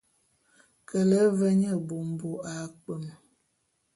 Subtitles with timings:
[0.87, 3.03] Kele ve nye bômbo a kpwem.